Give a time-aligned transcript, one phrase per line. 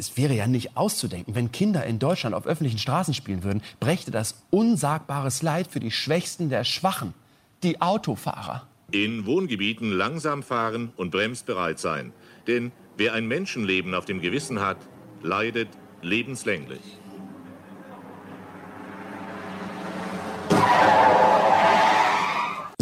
[0.00, 4.10] Es wäre ja nicht auszudenken, wenn Kinder in Deutschland auf öffentlichen Straßen spielen würden, brächte
[4.10, 7.12] das unsagbares Leid für die Schwächsten der Schwachen,
[7.62, 8.66] die Autofahrer.
[8.92, 12.14] In Wohngebieten langsam fahren und bremsbereit sein.
[12.46, 14.78] Denn wer ein Menschenleben auf dem Gewissen hat,
[15.22, 15.68] leidet
[16.00, 16.80] lebenslänglich.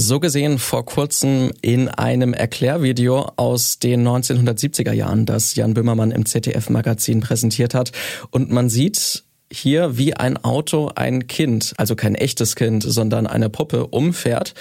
[0.09, 6.25] So gesehen vor kurzem in einem Erklärvideo aus den 1970er Jahren, das Jan Böhmermann im
[6.25, 7.93] ZDF-Magazin präsentiert hat.
[8.31, 13.51] Und man sieht hier, wie ein Auto ein Kind, also kein echtes Kind, sondern eine
[13.51, 14.55] Puppe umfährt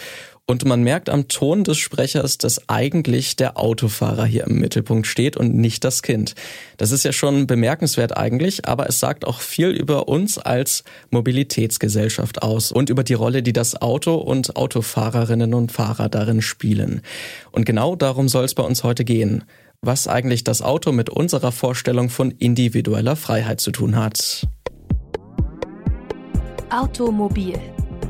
[0.50, 5.36] und man merkt am Ton des Sprechers, dass eigentlich der Autofahrer hier im Mittelpunkt steht
[5.36, 6.36] und nicht das Kind.
[6.78, 12.44] Das ist ja schon bemerkenswert eigentlich, aber es sagt auch viel über uns als Mobilitätsgesellschaft
[12.44, 17.02] aus und über die Rolle, die das Auto und Autofahrerinnen und Fahrer darin spielen.
[17.52, 19.44] Und genau darum soll es bei uns heute gehen.
[19.82, 24.48] Was eigentlich das Auto mit unserer Vorstellung von individueller Freiheit zu tun hat.
[26.70, 27.60] Automobil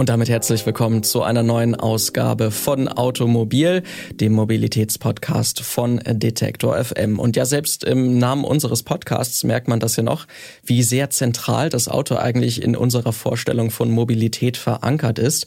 [0.00, 3.82] Und damit herzlich willkommen zu einer neuen Ausgabe von Automobil,
[4.14, 7.18] dem Mobilitätspodcast von Detektor FM.
[7.18, 10.26] Und ja, selbst im Namen unseres Podcasts merkt man das ja noch,
[10.64, 15.44] wie sehr zentral das Auto eigentlich in unserer Vorstellung von Mobilität verankert ist.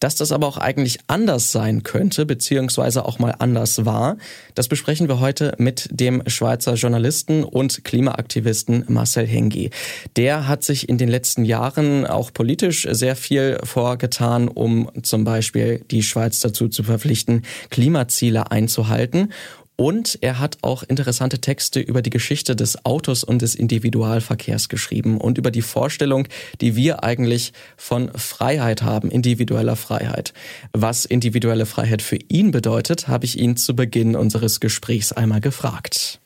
[0.00, 4.16] Dass das aber auch eigentlich anders sein könnte, beziehungsweise auch mal anders war,
[4.56, 9.70] das besprechen wir heute mit dem Schweizer Journalisten und Klimaaktivisten Marcel Hengi.
[10.16, 15.24] Der hat sich in den letzten Jahren auch politisch sehr viel vor getan, um zum
[15.24, 19.32] Beispiel die Schweiz dazu zu verpflichten, Klimaziele einzuhalten.
[19.76, 25.18] Und er hat auch interessante Texte über die Geschichte des Autos und des Individualverkehrs geschrieben
[25.18, 26.28] und über die Vorstellung,
[26.60, 30.34] die wir eigentlich von Freiheit haben, individueller Freiheit.
[30.72, 36.20] Was individuelle Freiheit für ihn bedeutet, habe ich ihn zu Beginn unseres Gesprächs einmal gefragt.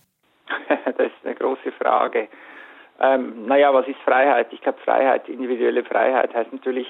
[0.98, 2.28] Das ist eine große Frage.
[3.00, 4.48] Ähm, naja, was ist Freiheit?
[4.52, 6.86] Ich glaube, Freiheit, individuelle Freiheit heißt natürlich,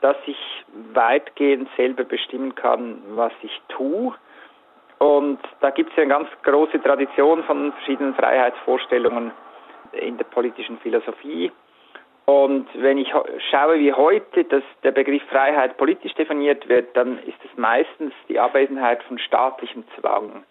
[0.00, 0.38] dass ich
[0.92, 4.14] weitgehend selber bestimmen kann, was ich tue.
[4.98, 9.30] Und da gibt es ja eine ganz große Tradition von verschiedenen Freiheitsvorstellungen
[9.92, 11.52] in der politischen Philosophie.
[12.26, 13.08] Und wenn ich
[13.50, 18.38] schaue, wie heute das, der Begriff Freiheit politisch definiert wird, dann ist es meistens die
[18.38, 20.44] Abwesenheit von staatlichem Zwang.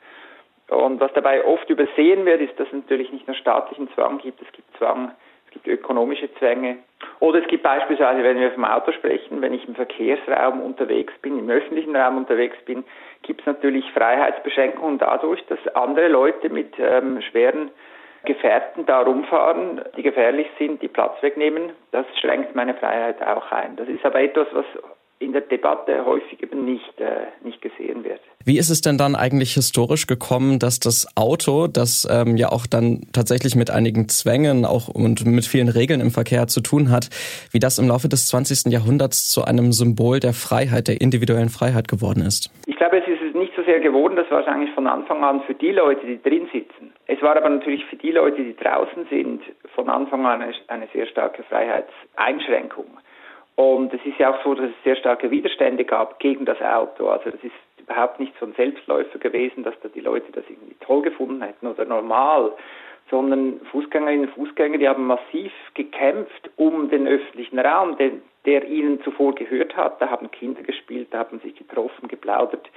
[0.70, 4.42] Und was dabei oft übersehen wird, ist, dass es natürlich nicht nur staatlichen Zwang gibt,
[4.42, 5.12] es gibt Zwang
[5.48, 6.78] es gibt ökonomische Zwänge.
[7.20, 11.40] Oder es gibt beispielsweise, wenn wir vom Auto sprechen, wenn ich im Verkehrsraum unterwegs bin,
[11.40, 12.84] im öffentlichen Raum unterwegs bin,
[13.24, 17.72] gibt es natürlich Freiheitsbeschränkungen dadurch, dass andere Leute mit ähm, schweren
[18.26, 21.72] Gefährten da rumfahren, die gefährlich sind, die Platz wegnehmen.
[21.92, 23.76] Das schränkt meine Freiheit auch ein.
[23.78, 24.66] Das ist aber etwas, was
[25.20, 28.20] in der Debatte häufig eben nicht, äh, nicht gesehen wird.
[28.46, 32.66] Wie ist es denn dann eigentlich historisch gekommen, dass das Auto, das ähm, ja auch
[32.66, 37.10] dann tatsächlich mit einigen Zwängen auch und mit vielen Regeln im Verkehr zu tun hat,
[37.52, 38.72] wie das im Laufe des 20.
[38.72, 42.50] Jahrhunderts zu einem Symbol der Freiheit, der individuellen Freiheit geworden ist?
[42.68, 45.54] Ich glaube, es ist nicht so sehr geworden, das war wahrscheinlich von Anfang an für
[45.54, 46.94] die Leute, die drin sitzen.
[47.08, 49.42] Es war aber natürlich für die Leute, die draußen sind,
[49.76, 52.86] von Anfang an eine, eine sehr starke Freiheitseinschränkung.
[53.58, 57.08] Und es ist ja auch so, dass es sehr starke Widerstände gab gegen das Auto.
[57.10, 60.76] Also das ist überhaupt nicht so ein Selbstläufer gewesen, dass da die Leute das irgendwie
[60.80, 62.54] toll gefunden hätten oder normal,
[63.10, 69.02] sondern Fußgängerinnen und Fußgänger, die haben massiv gekämpft um den öffentlichen Raum, den, der ihnen
[69.02, 70.00] zuvor gehört hat.
[70.04, 72.70] Da haben Kinder gespielt, da haben sich getroffen, geplaudert.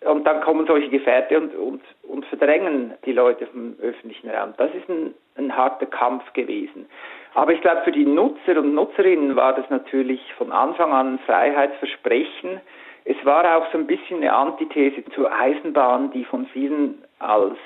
[0.00, 4.54] Und dann kommen solche Gefährte und, und, und verdrängen die Leute vom öffentlichen Raum.
[4.56, 6.86] Das ist ein, ein harter Kampf gewesen.
[7.36, 11.18] Aber ich glaube, für die Nutzer und Nutzerinnen war das natürlich von Anfang an ein
[11.18, 12.62] Freiheitsversprechen.
[13.04, 17.58] Es war auch so ein bisschen eine Antithese zur Eisenbahn, die von vielen als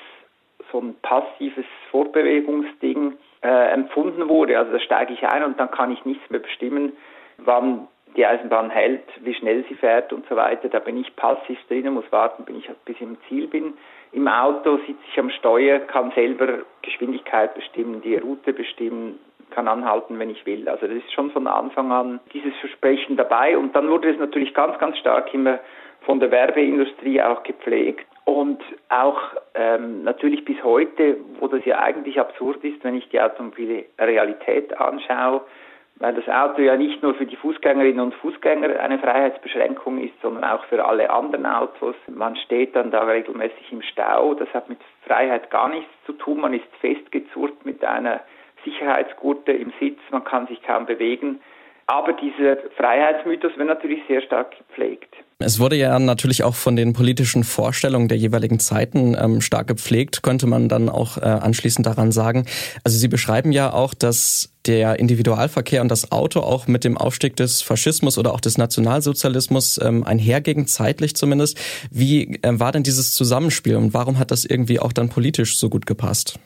[0.73, 4.59] so ein passives Fortbewegungsding äh, empfunden wurde.
[4.59, 6.91] Also da steige ich ein und dann kann ich nichts mehr bestimmen,
[7.37, 10.67] wann die Eisenbahn hält, wie schnell sie fährt und so weiter.
[10.67, 13.73] Da bin ich passiv drinnen, muss warten, bis ich, bis ich im Ziel bin.
[14.11, 19.17] Im Auto sitze ich am Steuer, kann selber Geschwindigkeit bestimmen, die Route bestimmen,
[19.51, 20.67] kann anhalten, wenn ich will.
[20.67, 24.53] Also das ist schon von Anfang an dieses Versprechen dabei und dann wurde es natürlich
[24.53, 25.59] ganz, ganz stark immer
[26.01, 29.19] von der Werbeindustrie auch gepflegt und auch
[29.55, 34.77] ähm, natürlich bis heute, wo das ja eigentlich absurd ist, wenn ich die automobile Realität
[34.79, 35.41] anschaue,
[35.97, 40.43] weil das Auto ja nicht nur für die Fußgängerinnen und Fußgänger eine Freiheitsbeschränkung ist, sondern
[40.43, 41.95] auch für alle anderen Autos.
[42.07, 46.41] Man steht dann da regelmäßig im Stau, das hat mit Freiheit gar nichts zu tun,
[46.41, 48.21] man ist festgezurrt mit einer
[48.63, 51.39] Sicherheitsgurte im Sitz, man kann sich kaum bewegen.
[51.87, 55.13] Aber dieser Freiheitsmythos wird natürlich sehr stark gepflegt.
[55.39, 60.23] Es wurde ja natürlich auch von den politischen Vorstellungen der jeweiligen Zeiten ähm, stark gepflegt,
[60.23, 62.45] könnte man dann auch äh, anschließend daran sagen.
[62.83, 67.35] Also Sie beschreiben ja auch, dass der Individualverkehr und das Auto auch mit dem Aufstieg
[67.35, 71.59] des Faschismus oder auch des Nationalsozialismus ähm, einherging, zeitlich zumindest.
[71.91, 75.69] Wie äh, war denn dieses Zusammenspiel und warum hat das irgendwie auch dann politisch so
[75.69, 76.39] gut gepasst?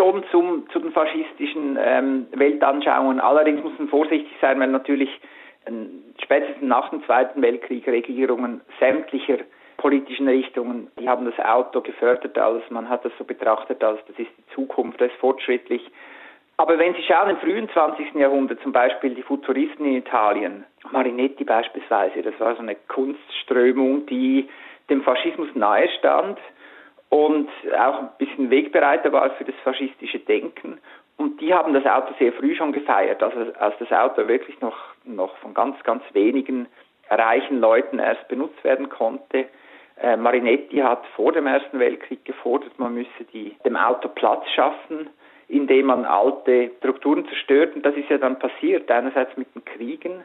[0.00, 3.20] Schon zum, zu den faschistischen ähm, Weltanschauungen.
[3.20, 5.10] Allerdings muss man vorsichtig sein, weil natürlich
[5.66, 5.72] äh,
[6.22, 9.40] spätestens nach dem Zweiten Weltkrieg Regierungen sämtlicher
[9.76, 14.18] politischen Richtungen, die haben das Auto gefördert, als man hat das so betrachtet, als das
[14.18, 15.86] ist die Zukunft, das ist fortschrittlich.
[16.56, 18.14] Aber wenn Sie schauen, im frühen 20.
[18.14, 24.48] Jahrhundert, zum Beispiel die Futuristen in Italien, Marinetti beispielsweise, das war so eine Kunstströmung, die
[24.88, 26.38] dem Faschismus nahe stand
[27.10, 27.48] und
[27.78, 30.78] auch ein bisschen Wegbereiter war für das faschistische Denken.
[31.16, 34.76] Und die haben das Auto sehr früh schon gefeiert, also als das Auto wirklich noch,
[35.04, 36.66] noch von ganz, ganz wenigen
[37.10, 39.46] reichen Leuten erst benutzt werden konnte.
[40.00, 45.10] Äh, Marinetti hat vor dem Ersten Weltkrieg gefordert, man müsse die, dem Auto Platz schaffen,
[45.48, 47.74] indem man alte Strukturen zerstört.
[47.74, 50.24] Und das ist ja dann passiert, einerseits mit den Kriegen,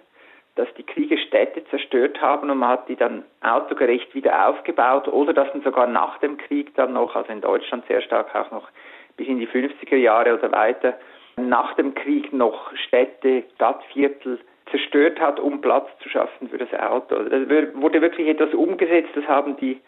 [0.55, 5.33] dass die Kriege Städte zerstört haben und man hat die dann autogerecht wieder aufgebaut oder
[5.33, 8.69] dass man sogar nach dem Krieg dann noch, also in Deutschland sehr stark auch noch
[9.17, 10.97] bis in die 50er Jahre oder weiter,
[11.37, 14.39] nach dem Krieg noch Städte, Stadtviertel
[14.71, 17.15] zerstört hat, um Platz zu schaffen für das Auto.
[17.15, 19.79] Also da wurde wirklich etwas umgesetzt, das haben die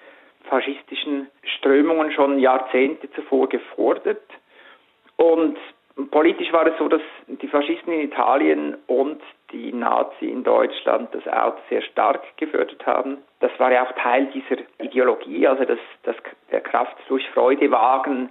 [0.43, 4.23] faschistischen Strömungen schon Jahrzehnte zuvor gefordert.
[5.15, 5.57] Und
[6.05, 9.21] politisch war es so, dass die Faschisten in Italien und
[9.51, 13.17] die Nazi in Deutschland das Auto sehr stark gefördert haben.
[13.39, 16.15] Das war ja auch Teil dieser Ideologie, also das, das,
[16.51, 18.29] der Kraft durch Freude wagen,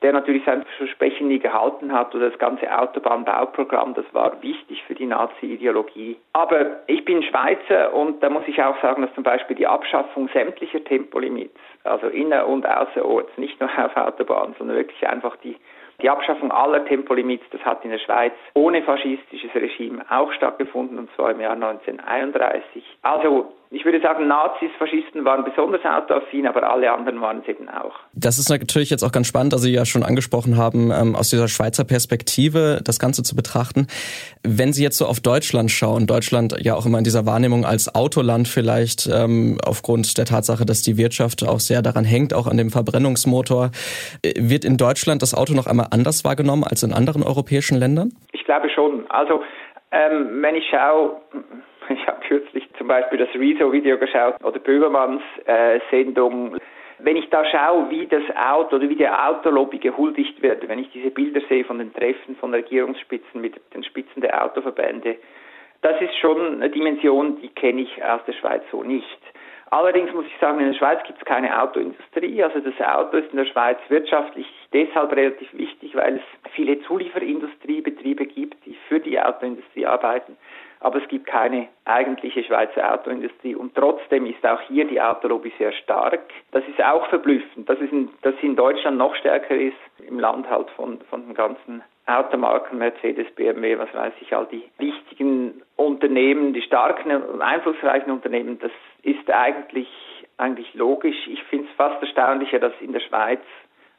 [0.00, 4.94] der natürlich sein Versprechen nie gehalten hat oder das ganze Autobahnbauprogramm, das war wichtig für
[4.94, 6.16] die Nazi-Ideologie.
[6.32, 10.28] Aber ich bin Schweizer und da muss ich auch sagen, dass zum Beispiel die Abschaffung
[10.32, 15.56] sämtlicher Tempolimits, also inner- und außerorts, nicht nur auf Autobahnen, sondern wirklich einfach die
[16.00, 21.10] die Abschaffung aller Tempolimits, das hat in der Schweiz ohne faschistisches Regime auch stattgefunden, und
[21.14, 22.84] zwar im Jahr 1931.
[23.02, 27.70] Also ich würde sagen, Nazis, Faschisten waren besonders autoaffin, aber alle anderen waren es eben
[27.70, 27.94] auch.
[28.12, 31.30] Das ist natürlich jetzt auch ganz spannend, dass Sie ja schon angesprochen haben, ähm, aus
[31.30, 33.86] dieser Schweizer Perspektive das Ganze zu betrachten.
[34.42, 37.94] Wenn Sie jetzt so auf Deutschland schauen, Deutschland ja auch immer in dieser Wahrnehmung als
[37.94, 42.58] Autoland vielleicht ähm, aufgrund der Tatsache, dass die Wirtschaft auch sehr daran hängt, auch an
[42.58, 43.70] dem Verbrennungsmotor,
[44.22, 48.12] äh, wird in Deutschland das Auto noch einmal anders wahrgenommen als in anderen europäischen Ländern?
[48.32, 49.06] Ich glaube schon.
[49.08, 49.42] Also
[49.92, 51.16] ähm, wenn ich schaue,
[51.88, 56.56] ich habe kürzlich zum Beispiel das Rezo-Video geschaut oder Böhmermanns äh, Sendung.
[56.98, 60.90] Wenn ich da schaue, wie das Auto oder wie der Autolobby gehuldigt wird, wenn ich
[60.92, 65.16] diese Bilder sehe von den Treffen von Regierungsspitzen mit den Spitzen der Autoverbände,
[65.80, 69.18] das ist schon eine Dimension, die kenne ich aus der Schweiz so nicht.
[69.70, 72.44] Allerdings muss ich sagen, in der Schweiz gibt es keine Autoindustrie.
[72.44, 78.26] Also das Auto ist in der Schweiz wirtschaftlich deshalb relativ wichtig, weil es viele Zulieferindustriebetriebe
[78.26, 80.36] gibt, die für die Autoindustrie arbeiten
[80.82, 85.72] aber es gibt keine eigentliche Schweizer Autoindustrie und trotzdem ist auch hier die Autolobby sehr
[85.72, 86.20] stark.
[86.50, 89.76] Das ist auch verblüffend, dass es in, dass in Deutschland noch stärker ist,
[90.06, 94.64] im Land halt von, von den ganzen Automarken, Mercedes, BMW, was weiß ich, all die
[94.78, 98.72] wichtigen Unternehmen, die starken und einflussreichen Unternehmen, das
[99.02, 99.88] ist eigentlich,
[100.36, 101.28] eigentlich logisch.
[101.28, 103.40] Ich finde es fast erstaunlicher, dass in der Schweiz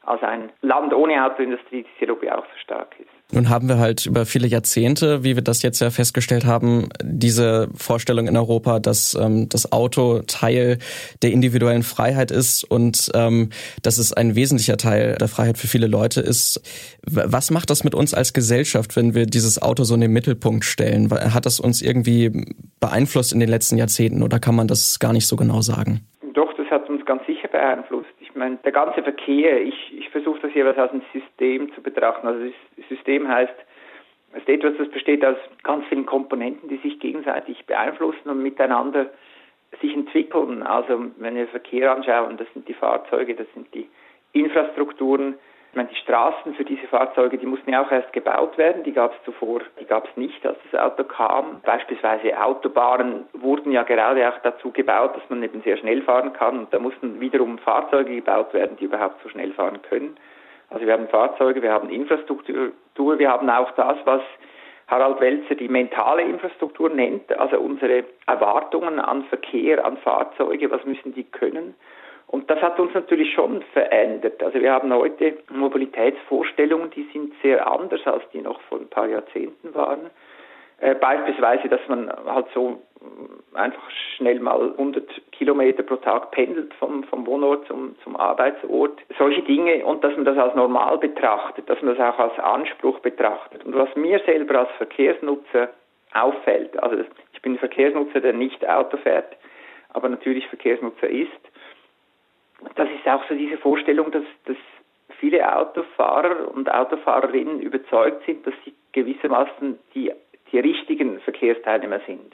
[0.06, 3.08] als ein Land ohne Autoindustrie diese Lobby auch so stark ist.
[3.32, 7.68] Nun haben wir halt über viele Jahrzehnte, wie wir das jetzt ja festgestellt haben, diese
[7.74, 10.78] Vorstellung in Europa, dass ähm, das Auto Teil
[11.22, 13.50] der individuellen Freiheit ist und ähm,
[13.82, 16.60] dass es ein wesentlicher Teil der Freiheit für viele Leute ist.
[17.06, 20.64] Was macht das mit uns als Gesellschaft, wenn wir dieses Auto so in den Mittelpunkt
[20.64, 21.10] stellen?
[21.10, 22.30] Hat das uns irgendwie
[22.78, 26.06] beeinflusst in den letzten Jahrzehnten oder kann man das gar nicht so genau sagen?
[26.34, 28.10] Doch, das hat uns ganz sicher beeinflusst.
[28.20, 29.74] Ich meine, der ganze Verkehr, ich
[30.14, 32.26] versuche das jeweils als ein System zu betrachten.
[32.26, 32.44] Also
[32.76, 33.52] das System heißt,
[34.32, 39.10] es ist etwas, das besteht aus ganz vielen Komponenten, die sich gegenseitig beeinflussen und miteinander
[39.80, 40.62] sich entwickeln.
[40.62, 43.88] Also wenn wir Verkehr anschauen, das sind die Fahrzeuge, das sind die
[44.32, 45.34] Infrastrukturen,
[45.74, 48.84] ich meine, die Straßen für diese Fahrzeuge, die mussten ja auch erst gebaut werden.
[48.84, 51.62] Die gab es zuvor, die gab es nicht, als das Auto kam.
[51.64, 56.60] Beispielsweise Autobahnen wurden ja gerade auch dazu gebaut, dass man eben sehr schnell fahren kann.
[56.60, 60.16] Und da mussten wiederum Fahrzeuge gebaut werden, die überhaupt so schnell fahren können.
[60.70, 62.70] Also wir haben Fahrzeuge, wir haben Infrastruktur,
[63.18, 64.22] wir haben auch das, was
[64.86, 71.14] Harald Welzer die mentale Infrastruktur nennt, also unsere Erwartungen an Verkehr, an Fahrzeuge, was müssen
[71.14, 71.74] die können.
[72.26, 74.42] Und das hat uns natürlich schon verändert.
[74.42, 79.06] Also wir haben heute Mobilitätsvorstellungen, die sind sehr anders, als die noch vor ein paar
[79.06, 80.10] Jahrzehnten waren.
[80.80, 82.82] Äh, beispielsweise, dass man halt so
[83.54, 89.00] einfach schnell mal 100 Kilometer pro Tag pendelt vom, vom Wohnort zum, zum Arbeitsort.
[89.18, 92.98] Solche Dinge und dass man das als normal betrachtet, dass man das auch als Anspruch
[93.00, 93.64] betrachtet.
[93.64, 95.70] Und was mir selber als Verkehrsnutzer
[96.12, 99.36] auffällt, also ich bin Verkehrsnutzer, der nicht Auto fährt,
[99.92, 101.30] aber natürlich Verkehrsnutzer ist,
[102.74, 104.56] das ist auch so diese Vorstellung, dass, dass
[105.18, 110.12] viele Autofahrer und Autofahrerinnen überzeugt sind, dass sie gewissermaßen die,
[110.52, 112.32] die richtigen Verkehrsteilnehmer sind.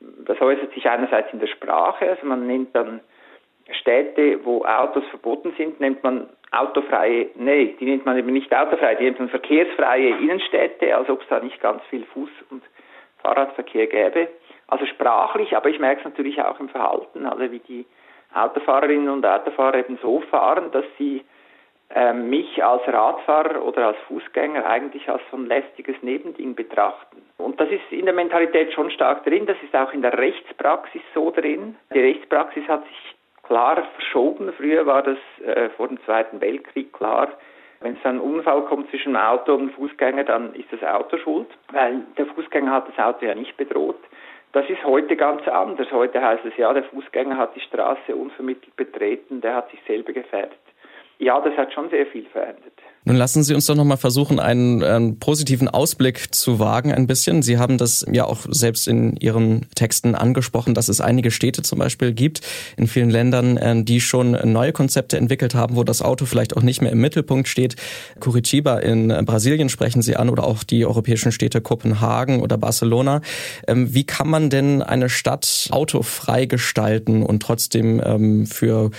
[0.00, 3.00] Das äußert sich einerseits in der Sprache, also man nennt dann
[3.80, 8.94] Städte, wo Autos verboten sind, nennt man autofreie, nee, die nennt man eben nicht autofrei,
[8.94, 12.62] die nennt man verkehrsfreie Innenstädte, als ob es da nicht ganz viel Fuß- und
[13.22, 14.28] Fahrradverkehr gäbe.
[14.68, 17.86] Also sprachlich, aber ich merke es natürlich auch im Verhalten, also wie die
[18.34, 21.24] Autofahrerinnen und Autofahrer eben so fahren, dass sie
[21.90, 27.22] äh, mich als Radfahrer oder als Fußgänger eigentlich als so ein lästiges Nebending betrachten.
[27.38, 31.02] Und das ist in der Mentalität schon stark drin, das ist auch in der Rechtspraxis
[31.14, 31.76] so drin.
[31.94, 34.52] Die Rechtspraxis hat sich klar verschoben.
[34.52, 37.28] Früher war das äh, vor dem Zweiten Weltkrieg klar,
[37.80, 42.02] wenn es einen Unfall kommt zwischen Auto und Fußgänger, dann ist das Auto schuld, weil
[42.16, 44.00] der Fußgänger hat das Auto ja nicht bedroht.
[44.52, 45.90] Das ist heute ganz anders.
[45.92, 50.12] Heute heißt es ja, der Fußgänger hat die Straße unvermittelt betreten, der hat sich selber
[50.12, 50.58] gefährdet.
[51.18, 52.72] Ja, das hat schon sehr viel verändert.
[53.08, 57.06] Nun lassen Sie uns doch noch mal versuchen, einen, einen, positiven Ausblick zu wagen ein
[57.06, 57.40] bisschen.
[57.40, 61.78] Sie haben das ja auch selbst in Ihren Texten angesprochen, dass es einige Städte zum
[61.78, 62.42] Beispiel gibt
[62.76, 66.60] in vielen Ländern, äh, die schon neue Konzepte entwickelt haben, wo das Auto vielleicht auch
[66.60, 67.76] nicht mehr im Mittelpunkt steht.
[68.20, 73.22] Curitiba in Brasilien sprechen Sie an oder auch die europäischen Städte Kopenhagen oder Barcelona.
[73.66, 78.90] Ähm, wie kann man denn eine Stadt autofrei gestalten und trotzdem ähm, für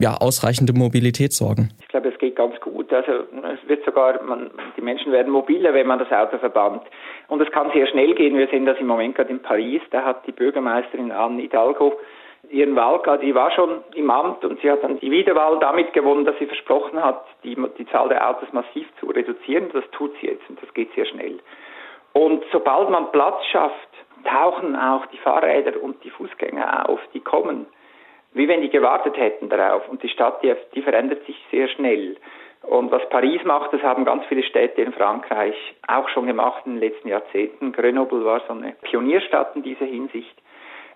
[0.00, 1.68] ja, ausreichende Mobilität sorgen?
[1.80, 2.71] Ich glaube, es geht ganz gut.
[2.92, 3.12] Also
[3.52, 6.82] es wird sogar, man, die Menschen werden mobiler, wenn man das Auto verbannt.
[7.28, 8.36] Und es kann sehr schnell gehen.
[8.36, 9.82] Wir sehen das im Moment gerade in Paris.
[9.90, 11.98] Da hat die Bürgermeisterin Anne Hidalgo
[12.50, 16.24] ihren Wahlkampf, die war schon im Amt und sie hat dann die Wiederwahl damit gewonnen,
[16.24, 19.70] dass sie versprochen hat, die, die Zahl der Autos massiv zu reduzieren.
[19.72, 21.38] Das tut sie jetzt und das geht sehr schnell.
[22.14, 23.88] Und sobald man Platz schafft,
[24.24, 27.66] tauchen auch die Fahrräder und die Fußgänger auf, die kommen
[28.34, 29.88] wie wenn die gewartet hätten darauf.
[29.88, 32.16] Und die Stadt, die, die verändert sich sehr schnell.
[32.62, 35.54] Und was Paris macht, das haben ganz viele Städte in Frankreich
[35.88, 37.72] auch schon gemacht in den letzten Jahrzehnten.
[37.72, 40.34] Grenoble war so eine Pionierstadt in dieser Hinsicht.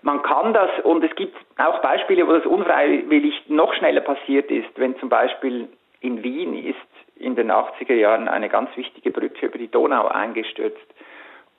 [0.01, 4.69] Man kann das, und es gibt auch Beispiele, wo das unfreiwillig noch schneller passiert ist,
[4.75, 5.67] wenn zum Beispiel
[5.99, 6.77] in Wien ist
[7.15, 10.85] in den 80er Jahren eine ganz wichtige Brücke über die Donau eingestürzt.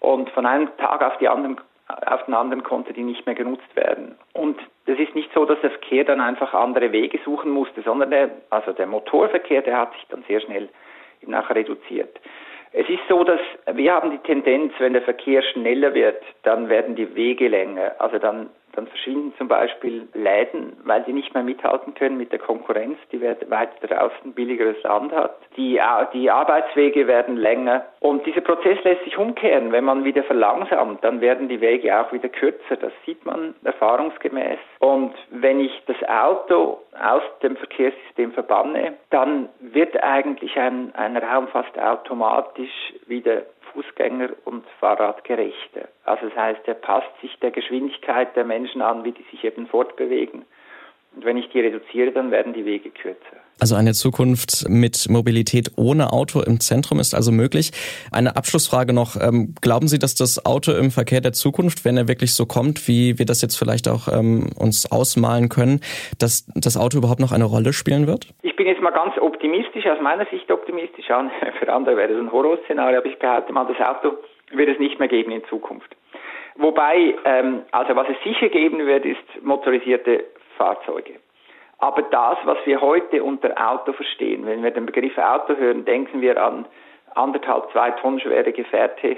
[0.01, 3.75] Und von einem Tag auf, die anderen, auf den anderen konnte die nicht mehr genutzt
[3.75, 4.17] werden.
[4.35, 8.11] Und das ist nicht so, dass der Verkehr dann einfach andere Wege suchen musste, sondern
[8.11, 10.69] der, also der Motorverkehr, der hat sich dann sehr schnell
[11.27, 12.21] nachher reduziert.
[12.73, 13.41] Es ist so, dass
[13.73, 17.95] wir haben die Tendenz, wenn der Verkehr schneller wird, dann werden die Wege länger.
[17.99, 22.39] Also dann dann verschwinden zum Beispiel Läden, weil sie nicht mehr mithalten können mit der
[22.39, 25.37] Konkurrenz, die weiter draußen billigeres Land hat.
[25.57, 25.81] Die,
[26.13, 27.85] die Arbeitswege werden länger.
[27.99, 29.73] Und dieser Prozess lässt sich umkehren.
[29.73, 32.77] Wenn man wieder verlangsamt, dann werden die Wege auch wieder kürzer.
[32.81, 34.59] Das sieht man erfahrungsgemäß.
[34.79, 41.49] Und wenn ich das Auto aus dem Verkehrssystem verbanne, dann wird eigentlich ein, ein Raum
[41.49, 43.43] fast automatisch wieder
[43.75, 45.89] Fußgänger- und Fahrradgerechter.
[46.05, 49.67] Also das heißt, er passt sich der Geschwindigkeit der Menschen an, wie die sich eben
[49.67, 50.45] fortbewegen.
[51.15, 53.39] Und wenn ich die reduziere, dann werden die Wege kürzer.
[53.61, 57.73] Also eine Zukunft mit Mobilität ohne Auto im Zentrum ist also möglich.
[58.13, 59.17] Eine Abschlussfrage noch.
[59.21, 62.87] Ähm, glauben Sie, dass das Auto im Verkehr der Zukunft, wenn er wirklich so kommt,
[62.87, 65.81] wie wir das jetzt vielleicht auch ähm, uns ausmalen können,
[66.21, 68.29] dass das Auto überhaupt noch eine Rolle spielen wird?
[68.43, 71.07] Ich bin jetzt mal ganz optimistisch, aus meiner Sicht optimistisch.
[71.59, 74.19] Für andere wäre das ein Horrorszenario, aber ich behaupte mal, das Auto
[74.53, 75.97] wird es nicht mehr geben in Zukunft.
[76.57, 80.25] Wobei, ähm, also was es sicher geben wird, ist motorisierte
[80.59, 81.15] Fahrzeuge.
[81.79, 86.21] Aber das, was wir heute unter Auto verstehen, wenn wir den Begriff Auto hören, denken
[86.21, 86.67] wir an
[87.15, 89.17] anderthalb, zwei Tonnen schwere Gefährte,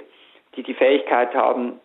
[0.54, 1.80] die die Fähigkeit haben,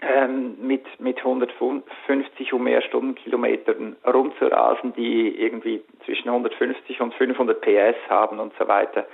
[0.00, 7.96] ähm, mit, mit 150 und mehr Stundenkilometern rumzurasen, die irgendwie zwischen 150 und 500 PS
[8.08, 9.06] haben und so weiter.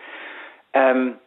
[0.73, 1.19] Ähm,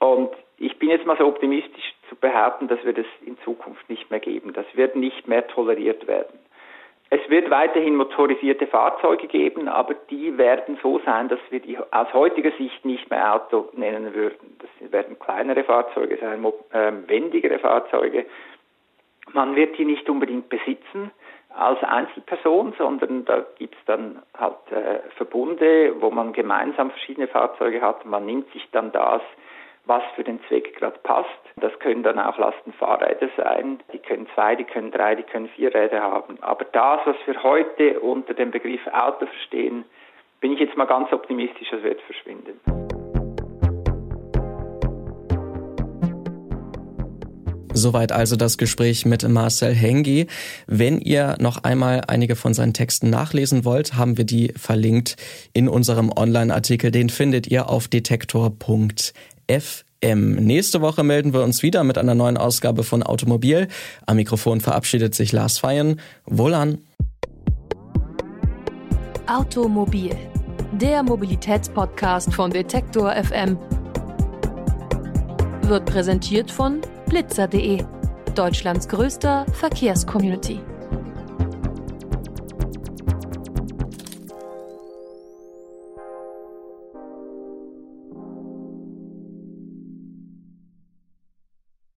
[0.00, 4.10] und ich bin jetzt mal so optimistisch zu behaupten, dass wir das in Zukunft nicht
[4.10, 4.52] mehr geben.
[4.52, 6.38] Das wird nicht mehr toleriert werden.
[7.08, 12.12] Es wird weiterhin motorisierte Fahrzeuge geben, aber die werden so sein, dass wir die aus
[12.12, 14.58] heutiger Sicht nicht mehr Auto nennen würden.
[14.58, 18.26] Das werden kleinere Fahrzeuge sein, äh, wendigere Fahrzeuge.
[19.32, 21.12] Man wird die nicht unbedingt besitzen,
[21.56, 27.80] als Einzelperson, sondern da gibt es dann halt äh, Verbunde, wo man gemeinsam verschiedene Fahrzeuge
[27.80, 28.04] hat.
[28.04, 29.22] Man nimmt sich dann das,
[29.86, 31.28] was für den Zweck gerade passt.
[31.56, 33.80] Das können dann auch Lastenfahrräder sein.
[33.92, 36.38] Die können zwei, die können drei, die können vier Räder haben.
[36.42, 39.84] Aber das, was wir heute unter dem Begriff Auto verstehen,
[40.40, 42.60] bin ich jetzt mal ganz optimistisch, das wird verschwinden.
[47.72, 50.28] Soweit also das Gespräch mit Marcel Hengi.
[50.66, 55.16] Wenn ihr noch einmal einige von seinen Texten nachlesen wollt, haben wir die verlinkt
[55.52, 56.90] in unserem Online-Artikel.
[56.90, 57.86] Den findet ihr auf
[59.48, 60.34] detektor.fm.
[60.36, 63.68] Nächste Woche melden wir uns wieder mit einer neuen Ausgabe von Automobil.
[64.06, 66.00] Am Mikrofon verabschiedet sich Lars Feyen.
[66.24, 66.78] Wohlan!
[69.26, 70.14] Automobil,
[70.72, 73.58] der Mobilitätspodcast von Detektor FM,
[75.62, 77.82] wird präsentiert von blitzer.de,
[78.36, 80.60] Deutschlands größter Verkehrscommunity.